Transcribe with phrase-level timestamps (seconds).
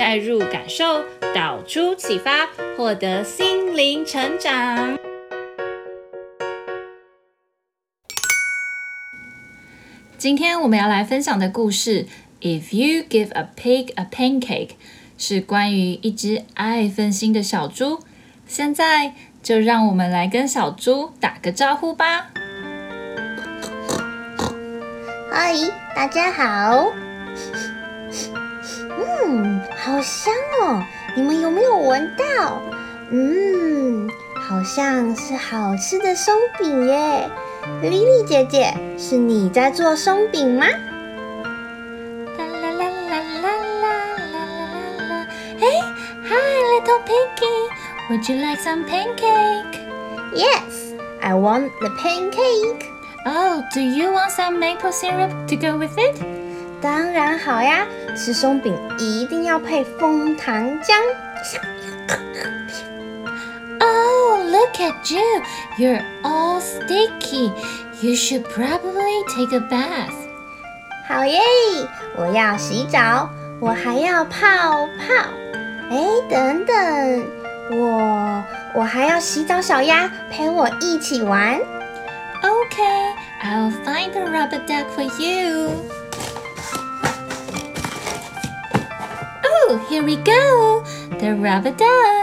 [0.00, 1.04] 带入感受，
[1.34, 4.98] 导出启发，获得心灵成长。
[10.16, 12.06] 今天我们要来分享的故事
[12.40, 14.70] ，If you give a pig a pancake，
[15.18, 18.00] 是关于一只爱分心的小猪。
[18.46, 19.12] 现在
[19.42, 22.30] 就让我们来跟小猪打个招呼吧。
[25.30, 25.54] 嗨，
[25.94, 26.90] 大家好。
[29.02, 30.82] 嗯，好香哦！
[31.16, 32.60] 你们有没有闻到？
[33.10, 37.30] 嗯，好像是好吃的松饼耶。
[37.80, 40.66] 莉莉姐姐，是你在做松饼吗？
[40.66, 40.74] 啦
[42.44, 43.96] 啦啦啦啦啦啦啦
[45.08, 45.26] 啦！
[45.60, 45.64] 哎
[46.28, 47.56] ，Hi little Pinky,
[48.10, 52.84] would you like some pancake？Yes，I want the pancake.
[53.24, 56.20] Oh, do you want some maple syrup to go with it?
[56.80, 57.86] 当然好呀，
[58.16, 60.94] 吃松饼一定要配枫糖浆。
[63.80, 65.42] Oh, look at you!
[65.78, 67.52] You're all sticky.
[68.00, 70.14] You should probably take a bath.
[71.08, 71.38] 好耶！
[72.16, 73.28] 我要洗澡，
[73.60, 74.38] 我还要泡
[74.96, 75.14] 泡。
[75.90, 77.26] 哎，等等，
[77.72, 78.44] 我
[78.74, 81.58] 我还要洗澡小鸭陪我一起玩。
[82.42, 85.70] Okay, I'll find the rubber duck for you.
[89.78, 90.84] Here we go,
[91.20, 92.19] the rubber duck.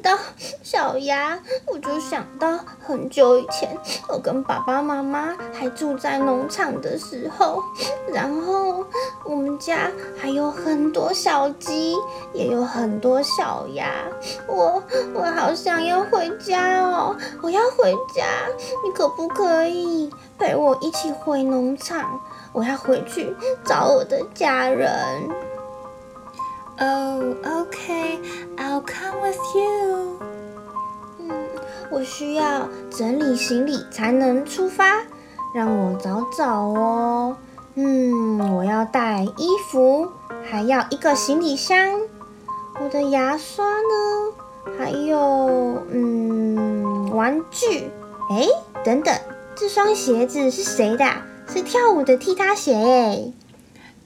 [0.00, 0.16] 到
[0.62, 3.76] 小鸭，我就想到很久以前，
[4.08, 7.62] 我跟爸爸妈妈还住在农场的时候，
[8.12, 8.84] 然后
[9.24, 11.94] 我们家还有很多小鸡，
[12.32, 13.90] 也有很多小鸭。
[14.46, 14.82] 我
[15.14, 18.24] 我好想要回家哦，我要回家，
[18.84, 22.20] 你可不可以陪我一起回农场？
[22.52, 24.90] 我要回去找我的家人。
[26.78, 28.18] Oh, okay,
[28.56, 30.18] I'll come with you.
[31.18, 31.30] 嗯，
[31.90, 35.02] 我需要整理行李才能出发，
[35.54, 37.36] 让我找找哦。
[37.76, 40.08] 嗯，我要带衣服，
[40.44, 42.00] 还要一个行李箱。
[42.78, 44.76] 我的牙刷呢？
[44.78, 47.90] 还有嗯，玩具。
[48.28, 48.46] 哎，
[48.84, 49.14] 等等，
[49.54, 51.06] 这双鞋子是谁的？
[51.48, 53.32] 是跳舞的踢踏鞋耶。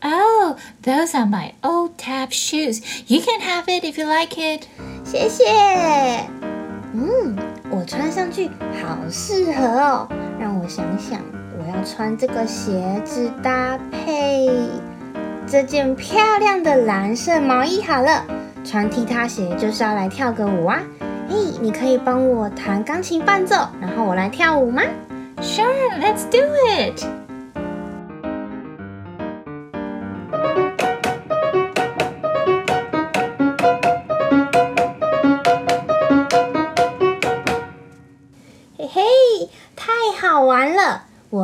[0.03, 2.81] Oh, those are my old tap shoes.
[3.07, 4.63] You can have it if you like it.
[5.05, 5.45] 谢谢。
[6.95, 7.37] 嗯，
[7.71, 8.49] 我穿上去
[8.83, 10.09] 好适合哦。
[10.39, 11.21] 让我想想，
[11.59, 14.49] 我要穿这个鞋子搭配
[15.47, 18.25] 这件漂亮的蓝色毛衣好了。
[18.65, 20.81] 穿踢踏鞋就是要来跳个舞啊。
[21.29, 24.83] 嘿，你可以帮我弹钢琴伴奏，然后我来跳舞吗
[25.43, 27.05] ？Sure, let's do it.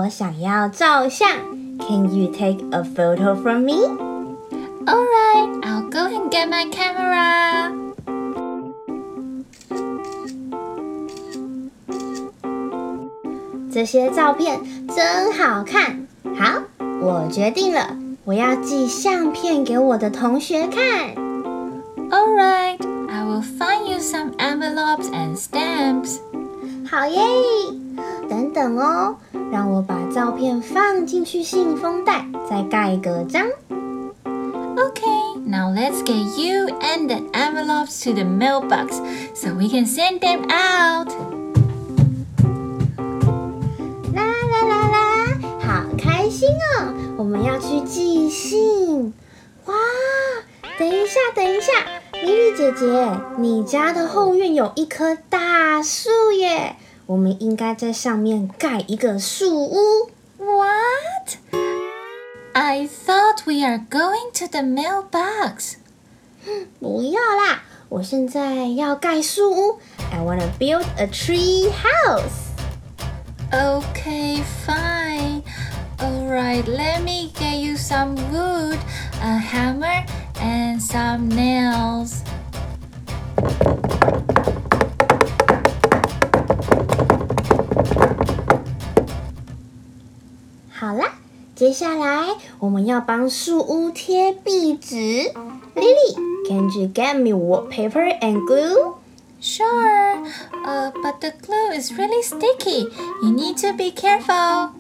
[0.06, 1.28] 我想要照相，
[1.80, 3.74] Can you take a photo from me?
[4.86, 7.72] Alright, I'll go and get my camera.
[13.74, 16.08] 这些照片真好看。
[16.36, 16.62] 好，
[17.02, 21.16] 我决定了，我要寄相片给我的同学看。
[22.10, 26.20] Alright, I will find you some envelopes and stamps.
[26.90, 27.20] 好耶！
[28.30, 29.16] 等等哦。
[29.51, 33.47] 让我把照片放进去信封袋，再盖个章。
[34.25, 39.01] Okay, now let's get you and the envelopes to the mailbox
[39.35, 41.09] so we can send them out.
[44.15, 46.93] 啦啦啦啦，好开心哦！
[47.17, 49.15] 我们要去寄信。
[49.65, 49.75] 哇，
[50.79, 51.73] 等一下，等一下，
[52.13, 53.09] 莉莉姐姐，
[53.39, 56.77] 你家的后院有一棵大树耶！
[57.06, 60.12] 我们应该在上面盖一个树屋。
[60.38, 61.38] What?
[62.54, 65.76] I thought we are going to the mailbox.
[66.80, 69.80] 不要啦，我现在要盖树屋。
[70.12, 72.50] I wanna build a tree house.
[73.52, 75.44] Okay, fine.
[76.00, 78.80] All Alright, let me get you some wood,
[79.22, 80.06] a hammer,
[80.40, 82.15] and some nails.
[91.57, 95.33] 接下来我们要帮树屋贴壁纸。
[95.75, 96.15] Lily,
[96.47, 98.97] can you get me wallpaper and glue?
[99.41, 100.19] Sure,
[100.67, 102.91] uh, but the glue is really sticky.
[103.23, 104.73] You need to be careful.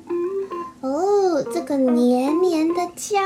[0.82, 3.18] 哦，这个黏黏的胶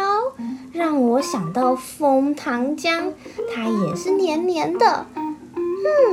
[0.73, 3.13] 让我想到枫糖浆，
[3.53, 5.07] 它也是黏黏的。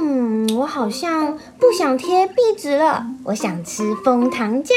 [0.02, 4.72] 嗯，我好像不想贴壁纸了，我想吃枫糖浆。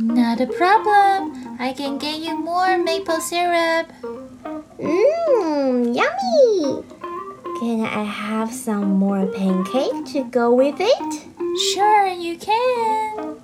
[0.00, 1.32] Not a problem.
[1.59, 3.87] I can get you more maple syrup.
[4.79, 6.83] 嗯，yummy.
[7.59, 11.21] Can I have some more pancake to go with it?
[11.73, 13.37] Sure, you can.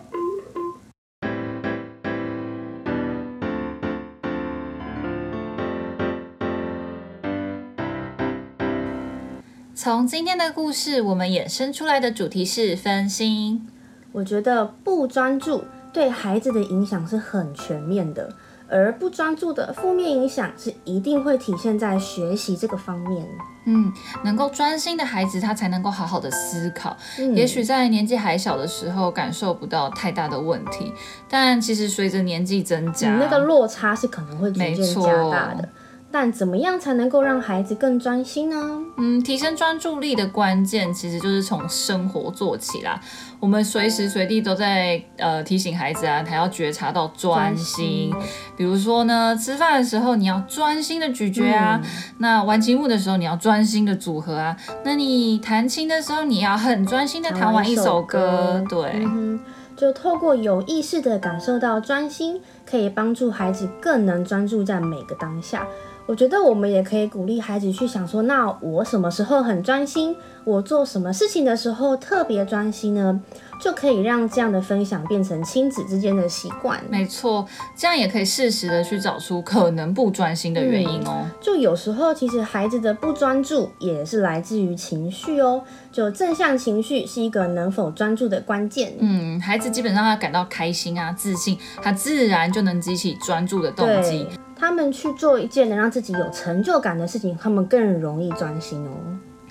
[9.76, 13.66] 从今天的故事，我们衍生出来的主题是分心。
[14.12, 15.64] 我觉得不专注
[15.95, 18.29] 对孩子的影响是很全面的，
[18.69, 23.25] 而不专注的负面影响是一定会体现在学习这个方面。
[23.67, 23.91] 嗯，
[24.25, 26.95] 能够专心的孩子，他才能够好好的思考。
[27.19, 30.93] 嗯，也许在年纪还小的时候，感受不到太大的问题，
[31.29, 35.69] 但其实随着年纪增加，嗯，那个落差是可能会逐渐加大的。
[36.17, 38.81] 但怎么样才能够让孩子更专心呢？
[38.99, 43.01] 嗯，提升专注力的关键其实就是从生活做起啦。
[43.41, 48.13] 我们随时随地都在呃提醒孩子啊，他要觉察到专心。
[48.13, 48.31] 专心。
[48.57, 58.21] 比如说呢，吃饭的时候你要专心的咀嚼啊，嗯、那玩积木的时候你要专心的组合啊，那你弹琴的时候你要很专心的弹完一首歌。
[58.21, 59.41] 首歌对、嗯，
[59.77, 65.67] 就透过有意识的感受到专心，可以帮助孩子更能专注在每个当下。
[66.07, 70.15] 我觉得我们也可以鼓励孩子去想说，那我什么时候很专心？
[70.45, 73.19] 我做什么事情的时候特别专心呢？
[73.59, 76.79] 就可以让这样的分享变成亲子之间的习惯。
[76.91, 81.25] 没错，这样也可以适时的去找出可能不专心的原因哦。
[81.25, 85.63] 嗯，就有时候其实孩子的不专注也是来自于情绪哦。
[85.91, 88.93] 就正向情绪是一个能否专注的关键。
[88.99, 94.29] 嗯，孩子基本上他感到开心啊、自信，他自然就能激起专注的动机。
[94.57, 98.91] 他们去做一件能让自己有成就感的事情，他们更容易专心哦。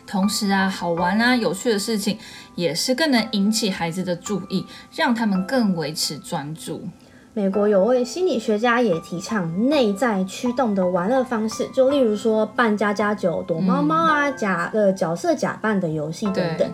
[0.05, 2.17] 同时啊，好玩啊、有趣的事情
[2.55, 6.87] 也是更能引起孩子的注意，让他们更维持专注。
[7.33, 16.71] 美国有位心理学家也提倡内在驱动的玩乐方式，就例如说扮家家酒、躲猫猫啊、嗯、假的角色假扮的游戏等等。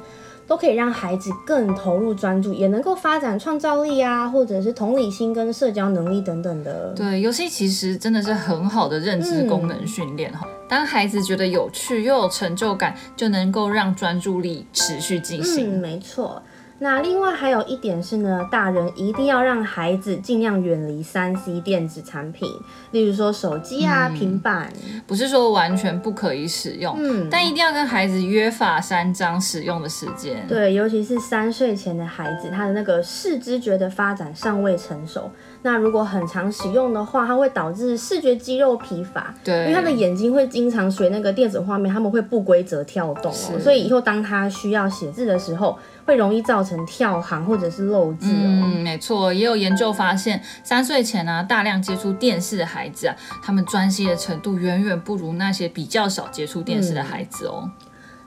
[0.50, 6.92] 都可以让孩子更投入专注，也能够发展创造力啊，或者是同理心跟社交能力等等的。
[6.96, 10.40] 对，游戏其实真的是很好的认知功能训练哈。
[10.44, 15.78] 嗯、当孩子觉得有趣又有成就感，就能够让专注力持续进行。
[15.78, 16.42] 嗯，没错。
[16.80, 22.50] 那另外还有一点是呢，大人一定要让孩子尽量远离三 C 电子产品，
[22.92, 24.72] 例如说手机啊、嗯、平板，
[25.06, 30.46] 不是说完全不可以使用，嗯，但一定要跟孩子约法三章使用的时间。
[30.48, 35.30] 对，尤其是三岁前的孩子，他的那个视知觉的发展尚未成熟，
[35.61, 48.63] 那如果很常使用的话，它会导致视觉肌肉疲乏，对，因为他的眼睛会经常随那个电子画面，他们会不规则跳动哦，所以以后当他需要写字的时候，会容易造成跳行或者是漏字哦。
[48.63, 57.63] 嗯，没错，也有研究发现，三岁前呢、啊，大量接触电视的孩子啊，他们专心的程度远远不如那些比较少接触电视的孩子哦。
[57.66, 57.71] 嗯、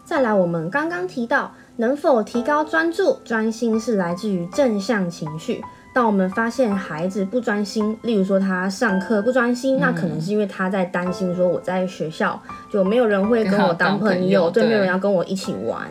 [0.05, 5.63] 再来，我们刚刚提到，能否提高专注、专心是来自于正向情绪。
[5.95, 15.89] 当我们发现孩子不专心，例如说他上课不专心，嗯、那可能是因为他在担心说我在学校就没有人会跟我当朋友，对，对，没有人要跟我一起玩。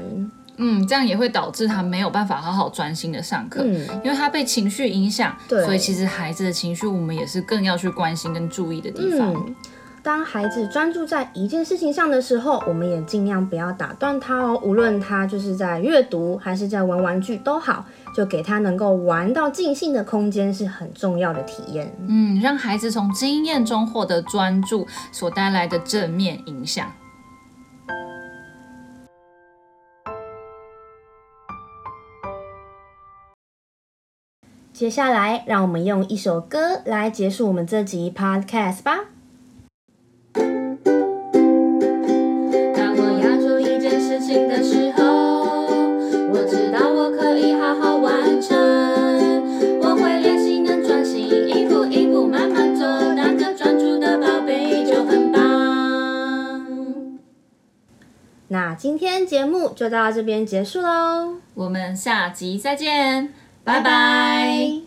[0.57, 9.33] 嗯，这样也会导致他没有办法好好专心的上课，嗯，因为他被情绪影响，对，所以其实孩子的情绪我们也是更要去关心跟注意的地方。
[9.33, 9.55] 嗯，
[10.03, 21.95] 当孩子专注在一件事情上的时候，我们也尽量不要打断他哦，无论他就是在阅读还是在玩玩具都好，就给他能够玩到尽兴的空间是很重要的体验。
[22.07, 26.91] 嗯，让孩子从经验中获得专注所带来的正面影响。
[34.73, 39.01] 接下来，让我们用一首歌来结束我们这集 Podcast 吧。
[47.73, 48.57] 好好完成。
[49.79, 52.85] 我会练习能专心一步一步慢慢走
[53.15, 57.19] 那个专注的宝贝就很棒。
[58.49, 61.37] 那今天节目就到这边结束喽。
[61.53, 64.80] 我们下集再见拜拜。